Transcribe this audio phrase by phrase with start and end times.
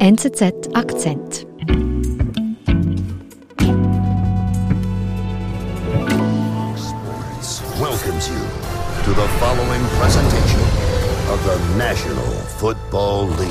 [0.00, 1.44] NZZ Akzent.
[7.80, 8.38] welcomes you
[9.04, 10.60] to the following presentation
[11.30, 12.24] of the National
[12.58, 13.50] Football League.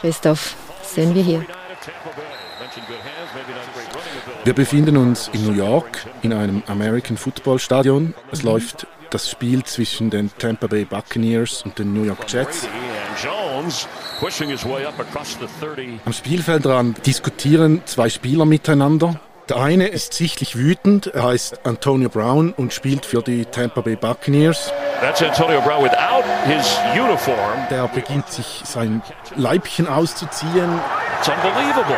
[0.00, 1.38] Christoph, sind wir hier?
[1.38, 2.50] 49 of Tampa Bay.
[2.60, 4.44] Mentioned good hands, maybe not a great running ability.
[4.44, 8.14] Wir befinden uns in New York in einem American Football Stadion.
[8.32, 12.64] Es läuft das Spiel zwischen den Tampa Bay Buccaneers und den New York Jets.
[12.64, 13.88] And Jones
[14.20, 16.00] pushing his way up across the 30.
[16.04, 19.18] Am Spielfeldrand diskutieren zwei Spieler miteinander.
[19.48, 23.96] Der eine ist sichtlich wütend, er heißt Antonio Brown und spielt für die Tampa Bay
[23.96, 24.72] Buccaneers.
[25.00, 27.66] That's Antonio Brown without his uniform.
[27.68, 29.02] Der beginnt sich sein
[29.34, 30.78] Leibchen auszuziehen,
[31.18, 31.96] It's unbelievable.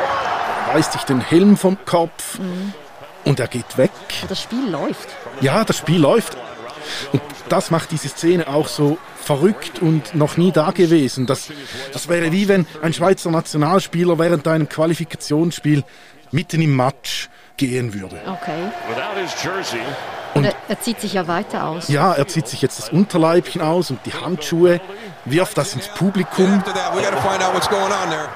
[0.73, 2.39] reißt sich den Helm vom Kopf
[3.27, 3.91] und er geht weg.
[4.29, 5.11] Das Spiel läuft.
[5.43, 6.39] Ja, das Spiel läuft.
[7.13, 11.27] Und das macht diese Szene auch so verrückt und noch nie da gewesen.
[11.27, 11.51] Das,
[11.93, 15.85] das wäre wie wenn ein Schweizer Nationalspieler während einem Qualifikationsspiel
[16.31, 18.21] mitten im Match gehen würde.
[18.27, 18.71] Okay.
[20.43, 21.89] Und er, er zieht sich ja weiter aus.
[21.89, 24.81] Ja, er zieht sich jetzt das Unterleibchen aus und die Handschuhe,
[25.25, 26.63] wirft das ins Publikum,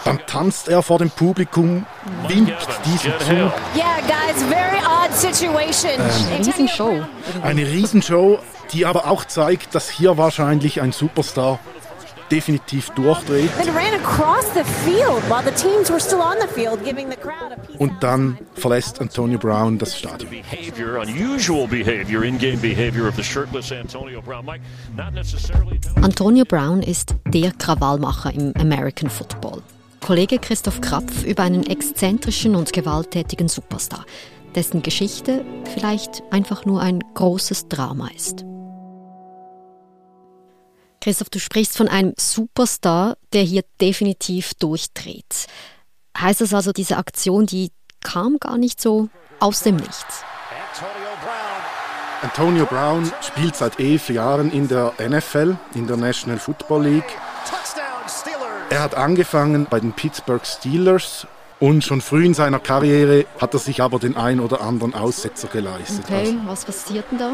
[0.04, 1.84] dann tanzt er vor dem Publikum,
[2.28, 3.32] winkt diesen zu.
[3.32, 5.56] Yeah, guys, very odd situation.
[5.56, 7.04] Antonio Riesenshow.
[7.42, 8.38] Eine Riesenshow,
[8.72, 11.58] die aber auch zeigt, dass hier wahrscheinlich ein Superstar
[12.30, 13.50] definitiv durchdreht.
[17.78, 20.30] Und dann verlässt Antonio Brown das Stadion.
[26.02, 29.62] Antonio Brown ist der Krawallmacher im American Football.
[30.00, 34.04] Kollege Christoph Krapf über einen exzentrischen und gewalttätigen Superstar,
[34.54, 38.44] dessen Geschichte vielleicht einfach nur ein großes Drama ist.
[41.06, 45.46] Christoph, du sprichst von einem Superstar, der hier definitiv durchdreht.
[46.18, 49.08] Heißt das also, diese Aktion, die kam gar nicht so
[49.38, 50.24] aus dem Nichts?
[52.22, 57.18] Antonio Brown spielt seit elf Jahren in der NFL, in der National Football League.
[58.70, 63.60] Er hat angefangen bei den Pittsburgh Steelers und schon früh in seiner Karriere hat er
[63.60, 66.04] sich aber den ein oder anderen Aussetzer geleistet.
[66.10, 67.32] Also Okay, was passiert denn da?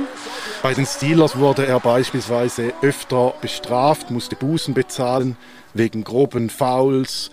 [0.62, 5.36] bei den Steelers wurde er beispielsweise öfter bestraft, musste Bußen bezahlen
[5.74, 7.30] wegen groben Fouls.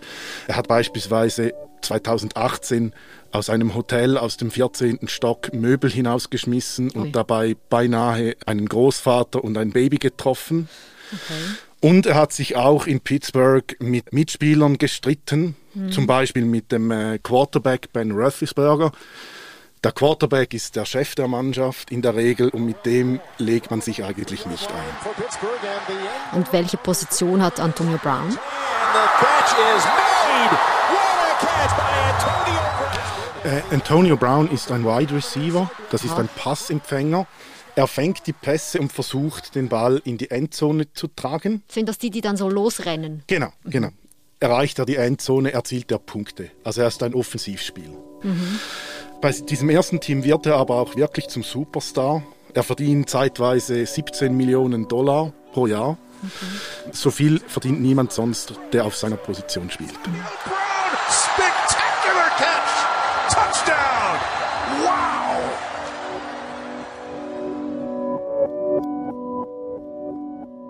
[0.48, 2.94] Er hat beispielsweise 2018
[3.32, 5.08] aus einem Hotel aus dem 14.
[5.08, 7.12] Stock Möbel hinausgeschmissen und Ui.
[7.12, 10.68] dabei beinahe einen Großvater und ein Baby getroffen.
[11.82, 15.56] Und er hat sich auch in Pittsburgh mit Mitspielern gestritten,
[15.92, 18.92] zum Beispiel mit dem äh, Quarterback Ben Roethlisberger.
[19.82, 23.80] Der Quarterback ist der Chef der Mannschaft in der Regel und mit dem legt man
[23.80, 26.38] sich eigentlich nicht ein.
[26.38, 28.38] Und welche Position hat Antonio Brown?
[33.46, 37.26] Äh, Antonio Brown ist ein Wide Receiver, das ist ein Passempfänger.
[37.76, 41.64] Er fängt die Pässe und versucht, den Ball in die Endzone zu tragen.
[41.70, 43.24] Sind das die, die dann so losrennen?
[43.28, 43.90] Genau, genau.
[44.40, 46.52] Erreicht er die Endzone, erzielt er Punkte.
[46.64, 47.98] Also er ist ein Offensivspieler.
[49.22, 52.24] Bei diesem ersten Team wird er aber auch wirklich zum Superstar.
[52.54, 55.98] Er verdient zeitweise 17 Millionen Dollar pro Jahr.
[56.92, 59.94] So viel verdient niemand sonst, der auf seiner Position spielt.
[60.04, 61.49] Brown,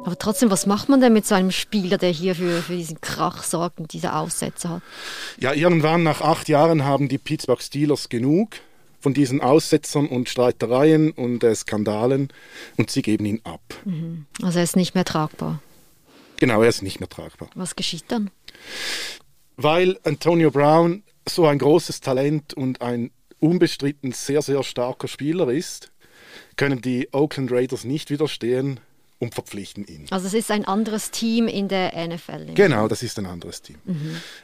[0.06, 3.02] Aber trotzdem, was macht man denn mit so einem Spieler, der hier für, für diesen
[3.02, 4.82] Krach sorgt und diese Aussätze hat?
[5.40, 8.56] Ja, irgendwann nach acht Jahren haben die Pittsburgh Steelers genug
[9.02, 12.30] von diesen Aussetzern und Streitereien und äh, Skandalen
[12.78, 13.62] und sie geben ihn ab.
[14.42, 15.62] Also er ist nicht mehr tragbar.
[16.38, 17.50] Genau, er ist nicht mehr tragbar.
[17.56, 18.32] Was geschieht dann?
[19.58, 25.92] Weil Antonio Brown so ein großes Talent und ein unbestritten sehr, sehr starker Spieler ist,
[26.56, 28.80] können die Oakland Raiders nicht widerstehen
[29.20, 30.06] und verpflichten ihn.
[30.10, 32.54] Also es ist ein anderes Team in der NFL.
[32.56, 33.78] Genau, das ist ein anderes Team.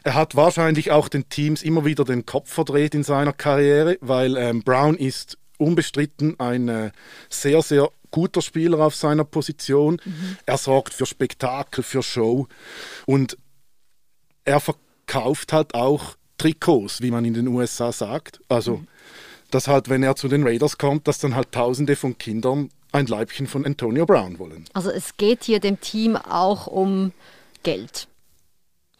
[0.03, 4.35] Er hat wahrscheinlich auch den Teams immer wieder den Kopf verdreht in seiner Karriere, weil
[4.37, 6.91] ähm, Brown ist unbestritten ein äh,
[7.29, 10.01] sehr, sehr guter Spieler auf seiner Position.
[10.45, 12.47] Er sorgt für Spektakel, für Show
[13.05, 13.37] und
[14.45, 18.39] er verkauft halt auch Trikots, wie man in den USA sagt.
[18.47, 18.83] Also,
[19.51, 23.07] dass halt, wenn er zu den Raiders kommt, dass dann halt Tausende von Kindern ein
[23.07, 24.65] Leibchen von Antonio Brown wollen.
[24.73, 27.11] Also es geht hier dem Team auch um
[27.63, 28.07] Geld.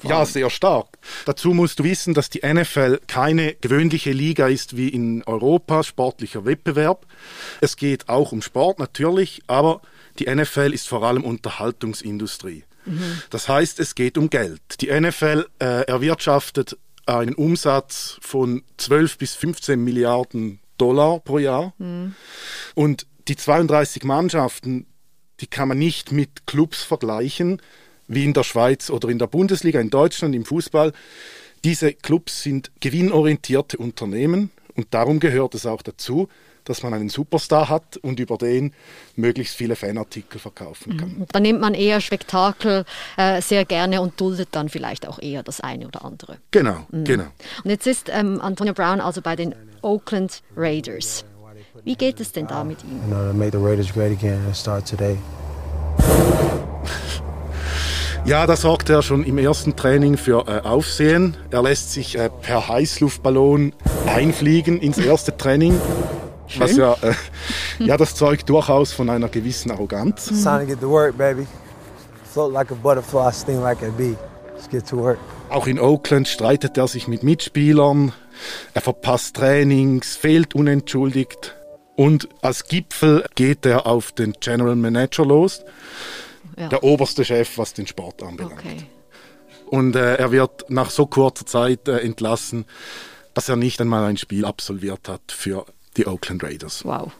[0.04, 1.00] Ja, sehr stark.
[1.26, 6.46] Dazu musst du wissen, dass die NFL keine gewöhnliche Liga ist wie in Europa, sportlicher
[6.46, 7.06] Wettbewerb.
[7.62, 9.82] Es geht auch um Sport natürlich, aber
[10.20, 12.64] Die NFL ist vor allem Unterhaltungsindustrie.
[13.30, 14.62] Das heißt, es geht um Geld.
[14.80, 21.74] Die NFL äh, erwirtschaftet einen Umsatz von 12 bis 15 Milliarden Dollar pro Jahr.
[22.76, 24.86] Und die 32 Mannschaften,
[25.40, 27.62] die kann man nicht mit Clubs vergleichen,
[28.08, 30.94] wie in der Schweiz oder in der Bundesliga, in Deutschland, im Fußball.
[31.64, 36.30] Diese Clubs sind gewinnorientierte Unternehmen und darum gehört es auch dazu,
[36.66, 38.74] dass man einen Superstar hat und über den
[39.16, 41.26] möglichst viele Fanartikel verkaufen kann.
[41.32, 42.86] Da nimmt man eher Spektakel
[43.18, 46.38] äh, sehr gerne und duldet dann vielleicht auch eher das eine oder andere.
[46.52, 47.28] Genau, genau.
[47.64, 51.24] Und jetzt ist ähm, Antonio Brown also bei den Oakland Raiders.
[51.86, 53.00] Wie geht es denn da mit ihm?
[53.04, 55.18] You know, to make the Raiders great again and start today.
[58.26, 61.38] Ja, da sorgt er schon im ersten Training für äh, Aufsehen.
[61.52, 63.72] Er lässt sich äh, per Heißluftballon
[64.08, 65.80] einfliegen ins erste Training.
[66.58, 67.14] Was ja, äh,
[67.86, 70.32] ja, das zeugt durchaus von einer gewissen Arroganz.
[70.32, 71.46] It's time to get to work, baby.
[72.34, 74.16] Float like a butterfly, sting like a bee.
[74.56, 75.20] Let's get to work.
[75.52, 78.12] Auch in Oakland streitet er sich mit Mitspielern.
[78.74, 81.56] Er verpasst Trainings, fehlt unentschuldigt.
[81.96, 85.62] Und als Gipfel geht er auf den General Manager los,
[86.58, 86.70] Ja.
[86.70, 88.60] der oberste Chef, was den Sport anbelangt.
[88.60, 88.78] Okay.
[89.68, 92.66] Und äh, er wird nach so kurzer Zeit äh, entlassen,
[93.34, 95.66] dass er nicht einmal ein Spiel absolviert hat für
[95.98, 96.86] die Oakland Raiders.
[96.86, 97.12] Wow.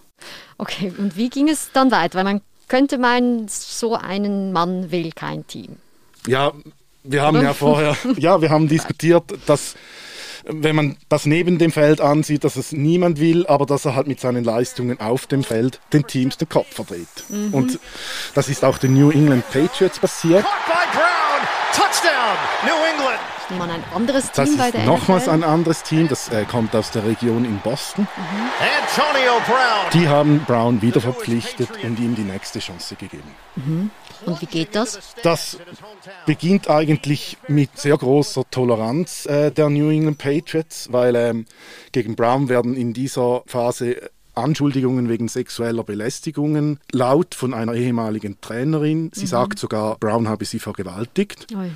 [0.58, 2.18] Okay, und wie ging es dann weiter?
[2.18, 5.78] Weil man könnte meinen, so einen Mann will kein Team.
[6.28, 6.54] Ja,
[7.04, 9.76] wir haben ja vorher, ja, wir haben diskutiert, dass
[10.48, 14.08] wenn man das neben dem Feld ansieht, dass es niemand will, aber dass er halt
[14.08, 17.08] mit seinen Leistungen auf dem Feld den Teams den Kopf verdreht.
[17.30, 17.54] Mhm.
[17.54, 17.80] Und
[18.34, 20.44] das ist auch den New England Patriots passiert.
[20.44, 21.16] Caught by Brown.
[21.74, 23.35] Touchdown, New England.
[23.58, 25.34] Man ein anderes Das Team bei der ist nochmals NFL?
[25.34, 28.08] ein anderes Team, das äh, kommt aus der Region in Boston.
[28.60, 29.92] Antonio Brown.
[29.94, 33.32] Die haben Brown wieder verpflichtet und ihm die nächste Chance gegeben.
[34.26, 35.00] Und wie geht das?
[35.24, 35.60] Das
[36.26, 41.46] beginnt eigentlich mit sehr großer Toleranz äh, der New England Patriots, weil ähm,
[41.92, 49.12] gegen Brown werden in dieser Phase Anschuldigungen wegen sexueller Belästigungen laut von einer ehemaligen Trainerin.
[49.14, 51.48] Sie sagt sogar, Brown habe sie vergewaltigt.
[51.56, 51.72] Ui.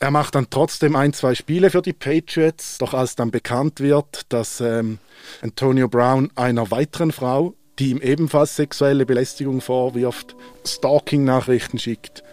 [0.00, 4.22] Er macht dann trotzdem ein, zwei Spiele für die Patriots, doch als dann bekannt wird,
[4.30, 4.98] dass ähm,
[5.42, 10.34] Antonio Brown einer weiteren Frau, die ihm ebenfalls sexuelle Belästigung vorwirft,
[10.66, 12.24] Stalking-Nachrichten schickt,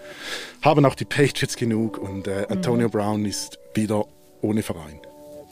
[0.62, 4.06] haben auch die Patriots genug und äh, Antonio Brown ist wieder
[4.42, 5.00] ohne Verein.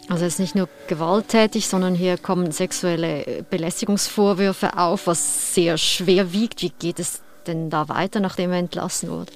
[0.09, 6.33] Also er ist nicht nur gewalttätig, sondern hier kommen sexuelle Belästigungsvorwürfe auf, was sehr schwer
[6.33, 6.61] wiegt.
[6.63, 9.31] Wie geht es denn da weiter, nachdem er entlassen wurde?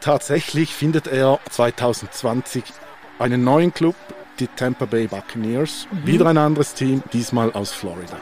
[0.00, 2.64] Tatsächlich findet er 2020
[3.18, 3.96] einen neuen Club,
[4.38, 8.18] die Tampa Bay Buccaneers, wieder ein anderes Team, diesmal aus Florida.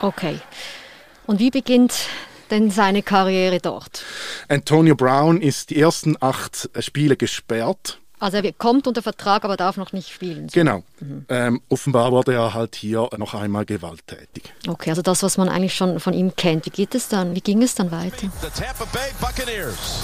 [0.00, 0.38] Okay.
[1.26, 2.08] Und wie beginnt
[2.50, 4.04] denn seine Karriere dort?
[4.48, 8.00] Antonio Brown ist die ersten acht Spiele gesperrt.
[8.20, 10.48] Also er kommt unter Vertrag, aber darf noch nicht spielen.
[10.52, 10.82] Genau.
[11.28, 14.52] Ähm, offenbar wurde er halt hier noch einmal gewalttätig.
[14.66, 16.66] Okay, also das, was man eigentlich schon von ihm kennt.
[16.66, 17.34] Wie geht es dann?
[17.34, 18.28] Wie ging es dann weiter?
[18.42, 20.02] The Tampa Bay Buccaneers.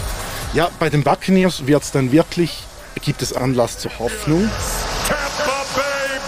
[0.52, 2.62] Ja, bei den Buccaneers wird es dann wirklich,
[3.02, 4.49] gibt es Anlass zur Hoffnung.
[5.08, 6.20] Tampa Bay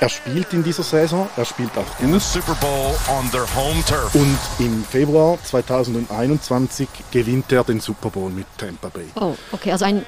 [0.00, 2.18] Er spielt in dieser Saison, er spielt auch In.
[2.18, 4.12] Super Bowl on their home turf.
[4.14, 9.06] Und im Februar 2021 gewinnt er den Super Bowl mit Tampa Bay.
[9.14, 10.04] Oh, okay, also ein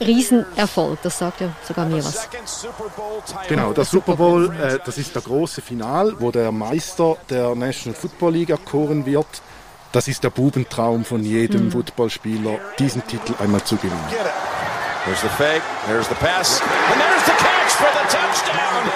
[0.00, 0.98] Riesenerfolg.
[1.02, 2.28] Das sagt ja sogar mir was.
[3.48, 7.98] Genau, der Super Bowl, äh, das ist der große Final, wo der Meister der National
[7.98, 9.26] Football League erkoren wird.
[9.92, 14.04] Das ist der Bubentraum von jedem Footballspieler, diesen Titel einmal zu gewinnen.
[14.10, 14.32] Get it.
[15.04, 15.62] There's the fake.
[15.86, 16.60] There's the pass.
[16.90, 18.90] And there's the catch for the touchdown.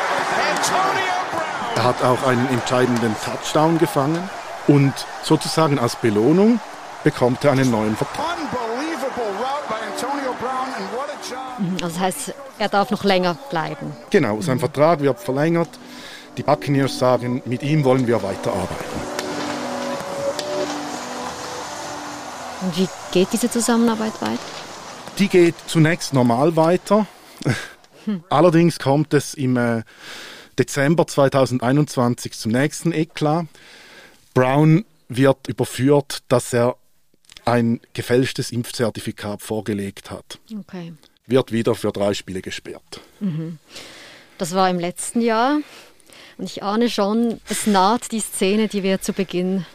[0.51, 1.77] Antonio Brown.
[1.77, 4.29] Er hat auch einen entscheidenden Touchdown gefangen
[4.69, 6.61] und sozusagen als Belohnung
[7.05, 8.25] bekommt er einen neuen Vertrag.
[8.39, 11.39] Unbelievable route by Antonio Brown, and what a job.
[11.39, 11.48] Also
[11.81, 13.93] das heißt, er darf noch länger bleiben.
[14.11, 15.69] Genau, sein Vertrag wird verlängert.
[16.37, 19.19] Die Buccaneers sagen, mit ihm wollen wir weiterarbeiten.
[22.61, 24.39] Und wie geht diese Zusammenarbeit weiter?
[25.19, 27.07] Die geht zunächst normal weiter.
[28.31, 29.83] Allerdings kommt es im äh,
[30.59, 33.47] Dezember 2021 zum nächsten Eklat.
[34.35, 36.77] Brown wird überführt, dass er
[37.45, 40.39] ein gefälschtes Impfzertifikat vorgelegt hat.
[40.61, 40.93] Okay.
[41.29, 43.01] Wird wieder für drei Spiele gesperrt.
[44.39, 45.59] Das war im letzten Jahr.
[46.39, 49.67] Und ich ahne schon, es naht die Szene, die wir zu Beginn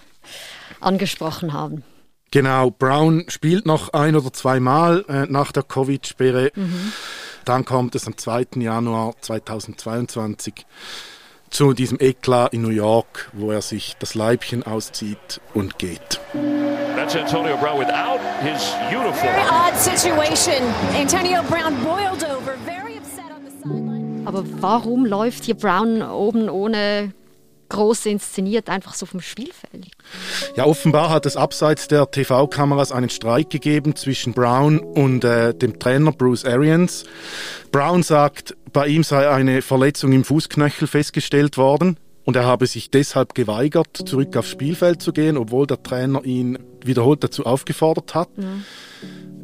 [0.80, 1.84] angesprochen haben.
[2.32, 6.52] Genau, Brown spielt noch ein oder zweimal äh, nach der Covid-Sperre.
[7.46, 8.48] Dann kommt es am 2.
[8.56, 10.66] Januar 2022
[11.52, 16.20] zu diesem Eklat in New York, wo er sich das Leibchen auszieht und geht.
[17.04, 19.36] That's Antonio Brown without his uniform.
[19.36, 20.64] Very odd situation.
[20.96, 24.24] Antonio Brown boiled over, very upset on the sideline.
[24.26, 27.12] Aber warum läuft hier Brown oben ohne
[27.68, 29.88] groß inszeniert einfach so vom Spielfeld?
[30.56, 35.80] Ja, offenbar hat es abseits der TV-Kameras einen Streit gegeben zwischen Brown und äh, dem
[35.80, 37.04] Trainer Bruce Arians.
[37.74, 42.90] Brown sagt, bei ihm sei eine Verletzung im Fußknöchel festgestellt worden und er habe sich
[42.90, 48.30] deshalb geweigert, zurück aufs Spielfeld zu gehen, obwohl der Trainer ihn wiederholt dazu aufgefordert hat.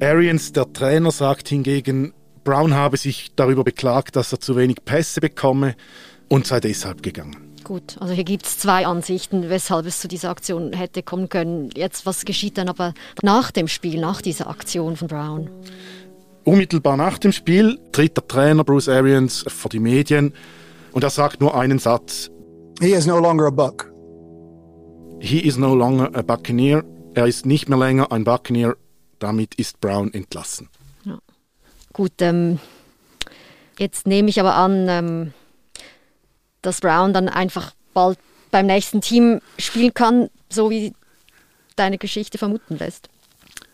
[0.02, 5.22] Arians, der Trainer, sagt hingegen, Brown habe sich darüber beklagt, dass er zu wenig Pässe
[5.22, 5.76] bekomme
[6.30, 7.50] und sei deshalb gegangen.
[7.64, 11.70] Gut, also hier gibt es zwei Ansichten, weshalb es zu dieser Aktion hätte kommen können.
[11.76, 15.50] Jetzt, was geschieht dann aber nach dem Spiel, nach dieser Aktion von Brown?
[16.46, 20.34] Unmittelbar nach dem Spiel tritt der Trainer Bruce Arians vor die Medien
[20.94, 22.32] und er sagt nur einen Satz.
[22.80, 23.92] He is no longer a buck.
[25.20, 26.84] He is no longer a Buccaneer.
[27.14, 28.76] Er ist nicht mehr länger ein Buccaneer.
[29.20, 30.70] Damit ist Brown entlassen.
[31.92, 32.60] Gut, ähm,
[33.78, 35.34] jetzt nehme ich aber an, ähm,
[36.62, 38.18] dass Brown dann einfach bald
[38.52, 40.94] beim nächsten Team spielen kann, so wie
[41.76, 43.10] deine Geschichte vermuten lässt.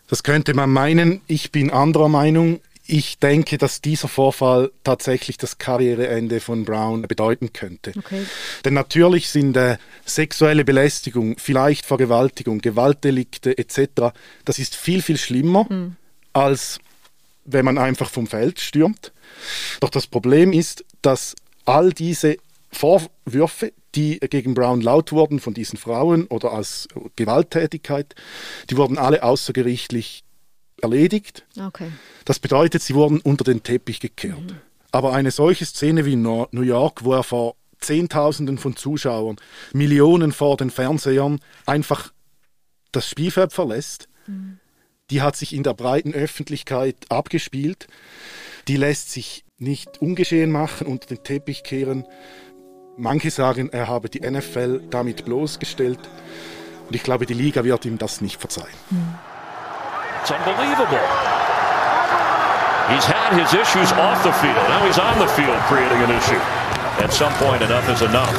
[0.07, 1.21] Das könnte man meinen.
[1.27, 2.61] Ich bin anderer Meinung.
[2.87, 7.93] Ich denke, dass dieser Vorfall tatsächlich das Karriereende von Brown bedeuten könnte.
[7.97, 8.25] Okay.
[8.63, 14.13] Denn natürlich sind äh, sexuelle Belästigung, vielleicht Vergewaltigung, Gewaltdelikte etc.,
[14.45, 15.67] das ist viel, viel schlimmer,
[16.33, 16.79] als
[17.45, 19.13] wenn man einfach vom Feld stürmt.
[19.79, 22.37] Doch das Problem ist, dass all diese
[22.71, 28.13] Vorwürfe, die gegen Brown laut wurden von diesen Frauen oder als Gewalttätigkeit,
[28.69, 30.23] die wurden alle außergerichtlich
[30.81, 31.45] erledigt.
[31.59, 31.91] Okay.
[32.25, 34.55] Das bedeutet, sie wurden unter den Teppich gekehrt.
[34.91, 39.35] Aber eine solche Szene wie in New York, wo er vor Zehntausenden von Zuschauern,
[39.73, 42.13] Millionen vor den Fernsehern einfach
[42.91, 44.07] das Spielfeld verlässt,
[45.09, 47.87] die hat sich in der breiten Öffentlichkeit abgespielt.
[48.67, 52.05] Die lässt sich nicht ungeschehen machen, unter den Teppich kehren.
[52.97, 55.99] Manche sagen, er habe die NFL damit bloßgestellt.
[56.87, 58.73] Und ich glaube, die Liga wird ihm das nicht verzeihen.
[60.25, 61.05] It's unbelievable.
[62.89, 64.55] He's had his issues off the field.
[64.55, 66.39] Now he's on the field creating an issue.
[66.97, 68.33] At some point, enough is enough.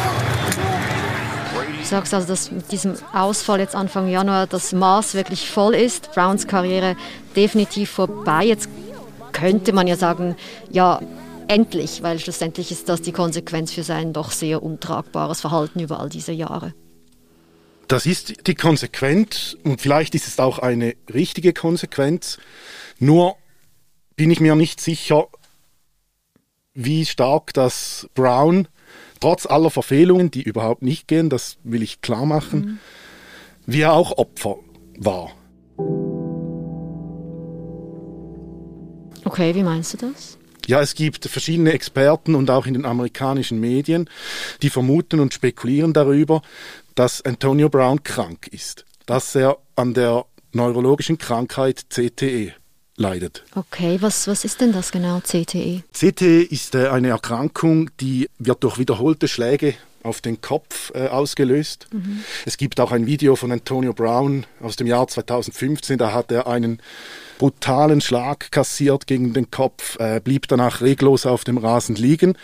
[1.78, 6.12] Du sagst also, dass mit diesem Ausfall jetzt Anfang Januar das Maß wirklich voll ist,
[6.12, 6.96] Browns Karriere
[7.36, 8.42] definitiv vorbei.
[8.46, 8.68] Jetzt
[9.30, 10.34] könnte man ja sagen,
[10.68, 10.98] ja,
[11.46, 16.08] endlich, weil schlussendlich ist das die Konsequenz für sein doch sehr untragbares Verhalten über all
[16.08, 16.72] diese Jahre.
[17.88, 22.38] Das ist die Konsequenz und vielleicht ist es auch eine richtige Konsequenz.
[22.98, 23.36] Nur
[24.16, 25.28] bin ich mir nicht sicher,
[26.74, 28.68] wie stark das Brown
[29.20, 32.80] trotz aller Verfehlungen, die überhaupt nicht gehen, das will ich klar machen,
[33.66, 34.56] wie er auch Opfer
[34.98, 35.32] war.
[39.24, 40.38] Okay, wie meinst du das?
[40.66, 44.10] Ja, es gibt verschiedene Experten und auch in den amerikanischen Medien,
[44.62, 46.42] die vermuten und spekulieren darüber,
[46.96, 52.52] dass Antonio Brown krank ist, dass er an der neurologischen Krankheit CTE
[52.96, 53.44] leidet.
[53.54, 55.82] Okay, was, was ist denn das genau, CTE?
[55.92, 61.88] CTE ist äh, eine Erkrankung, die wird durch wiederholte Schläge auf den Kopf äh, ausgelöst.
[62.46, 66.46] Es gibt auch ein Video von Antonio Brown aus dem Jahr 2015, da hat er
[66.46, 66.80] einen
[67.38, 72.38] brutalen Schlag kassiert gegen den Kopf, äh, blieb danach reglos auf dem Rasen liegen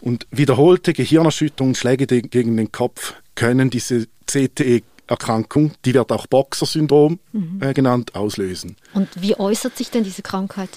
[0.00, 7.18] und wiederholte Gehirnerschütterungen, Schläge de- gegen den Kopf können diese CTE-Erkrankung, die wird auch Boxer-Syndrom
[7.60, 8.76] äh, genannt, auslösen.
[8.92, 10.68] Und wie äußert sich denn diese Krankheit?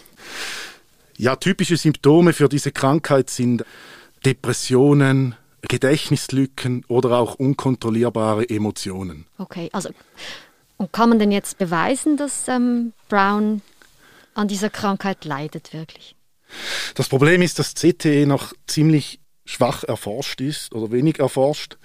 [1.17, 3.65] Ja, typische Symptome für diese Krankheit sind
[4.25, 9.25] Depressionen, Gedächtnislücken oder auch unkontrollierbare Emotionen.
[9.37, 9.89] Okay, also
[10.77, 13.61] und kann man denn jetzt beweisen, dass ähm, Brown
[14.35, 16.15] an dieser Krankheit leidet wirklich?
[16.95, 21.77] Das Problem ist, dass CTE noch ziemlich schwach erforscht ist oder wenig erforscht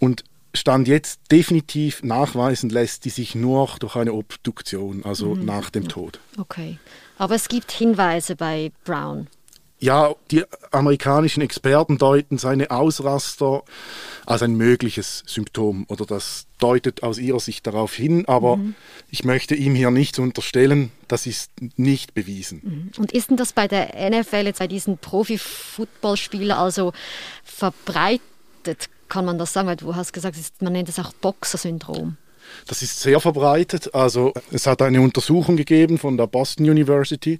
[0.00, 5.86] und Stand jetzt definitiv nachweisen lässt die sich nur durch eine Obduktion, also nach dem
[5.86, 6.18] Tod.
[6.38, 6.78] Okay,
[7.18, 9.26] aber es gibt Hinweise bei Brown.
[9.78, 13.62] Ja, die amerikanischen Experten deuten seine Ausraster
[14.24, 18.58] als ein mögliches Symptom oder das deutet aus ihrer Sicht darauf hin, aber
[19.10, 22.90] ich möchte ihm hier nichts unterstellen, das ist nicht bewiesen.
[22.96, 26.92] Und ist denn das bei der NFL jetzt bei diesen Profi-Footballspielern also
[27.44, 28.88] verbreitet?
[29.08, 29.68] Kann man das sagen?
[29.68, 32.16] Weil du hast gesagt, man nennt es auch Boxer-Syndrom.
[32.66, 33.94] Das ist sehr verbreitet.
[33.94, 37.38] Also es hat eine Untersuchung gegeben von der Boston University.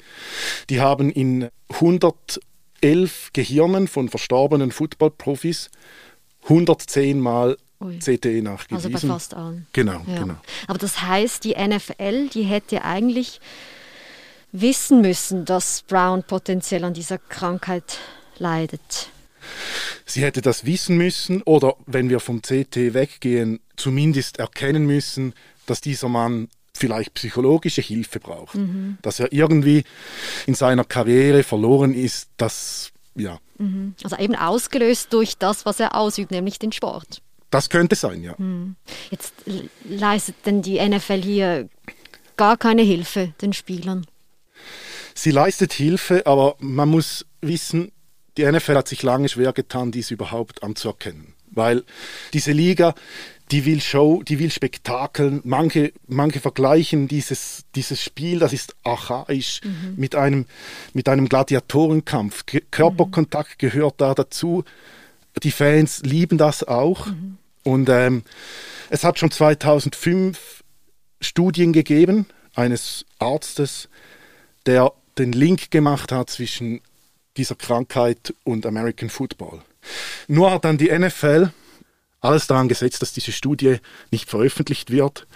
[0.70, 5.70] Die haben in 111 Gehirnen von verstorbenen Footballprofis
[6.44, 7.98] 110 Mal Ui.
[7.98, 8.92] CTE Also nachgewiesen.
[8.92, 9.66] bei fast allen.
[9.72, 10.18] Genau, Ja.
[10.20, 10.36] genau.
[10.66, 13.40] Aber das heißt, die NFL, die hätte eigentlich
[14.52, 17.98] wissen müssen, dass Brown potenziell an dieser Krankheit
[18.38, 19.10] leidet.
[20.08, 25.34] Sie hätte das wissen müssen oder, wenn wir vom CT weggehen, zumindest erkennen müssen,
[25.66, 28.54] dass dieser Mann vielleicht psychologische Hilfe braucht.
[28.54, 28.98] Mhm.
[29.02, 29.82] Dass er irgendwie
[30.46, 33.38] in seiner Karriere verloren ist, das, ja,
[34.04, 37.20] Also eben ausgelöst durch das, was er ausübt, nämlich den Sport.
[37.50, 38.36] das könnte sein, ja.
[39.10, 41.68] Jetzt l- leistet denn die NFL hier
[42.36, 44.06] gar keine Hilfe den Spielern.
[45.14, 47.90] Sie leistet Hilfe, aber man muss wissen,
[48.36, 51.34] die NFL hat sich lange schwer getan, dies überhaupt anzuerkennen.
[51.50, 51.84] Weil
[52.32, 52.94] diese Liga,
[53.50, 55.40] die will Show, die will Spektakeln.
[55.44, 59.60] Manche, manche vergleichen dieses, dieses Spiel, das ist archaisch,
[59.96, 60.46] mit, einem,
[60.92, 62.44] mit einem Gladiatorenkampf.
[62.70, 64.64] Körperkontakt gehört da dazu.
[65.42, 67.06] Die Fans lieben das auch.
[67.62, 68.22] Und ähm,
[68.90, 70.64] es hat schon 2005
[71.20, 73.88] Studien gegeben eines Arztes,
[74.66, 76.80] der den Link gemacht hat zwischen
[77.36, 79.60] dieser Krankheit und American Football.
[80.28, 81.50] Nur hat dann die NFL
[82.20, 83.76] alles daran gesetzt, dass diese Studie
[84.10, 85.26] nicht veröffentlicht wird.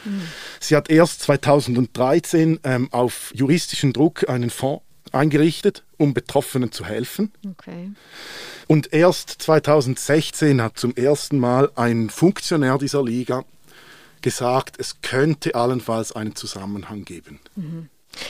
[0.59, 7.33] Sie hat erst 2013 ähm, auf juristischen Druck einen Fonds eingerichtet, um Betroffenen zu helfen.
[7.49, 7.91] Okay.
[8.67, 13.45] Und erst 2016 hat zum ersten Mal ein Funktionär dieser Liga
[14.23, 17.41] gesagt, es könnte allenfalls einen Zusammenhang geben.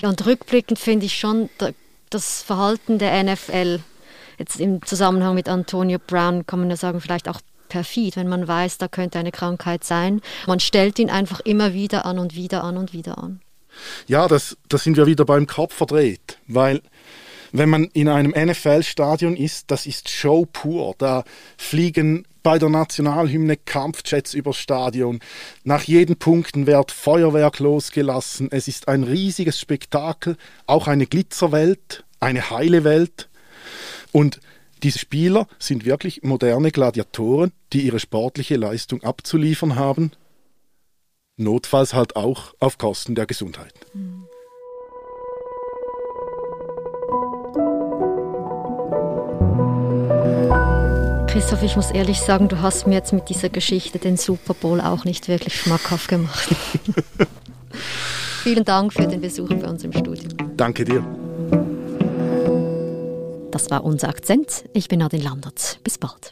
[0.00, 1.72] Ja, und rückblickend finde ich schon da-
[2.10, 3.80] das Verhalten der NFL,
[4.38, 8.46] jetzt im Zusammenhang mit Antonio Brown, kann man ja sagen, vielleicht auch perfid, wenn man
[8.46, 10.20] weiß, da könnte eine Krankheit sein.
[10.46, 13.40] Man stellt ihn einfach immer wieder an und wieder an und wieder an.
[14.06, 16.82] Ja, das, da sind wir wieder beim Kopf verdreht, weil
[17.52, 20.94] wenn man in einem NFL-Stadion ist, das ist Show pur.
[20.98, 21.24] Da
[21.56, 25.20] fliegen bei der Nationalhymne Kampfjets übers Stadion.
[25.64, 28.48] Nach jeden Punkten wird Feuerwerk losgelassen.
[28.50, 33.28] Es ist ein riesiges Spektakel, auch eine Glitzerwelt, eine heile Welt.
[34.12, 34.40] Und
[34.82, 40.12] diese Spieler sind wirklich moderne Gladiatoren, die ihre sportliche Leistung abzuliefern haben,
[41.36, 43.74] notfalls halt auch auf Kosten der Gesundheit.
[51.40, 54.78] Christoph, ich muss ehrlich sagen, du hast mir jetzt mit dieser Geschichte den Super Bowl
[54.78, 56.50] auch nicht wirklich schmackhaft gemacht.
[58.42, 60.28] Vielen Dank für den Besuch bei uns im Studio.
[60.58, 61.02] Danke dir.
[63.52, 64.64] Das war unser Akzent.
[64.74, 65.80] Ich bin Nadine Landert.
[65.82, 66.29] Bis bald.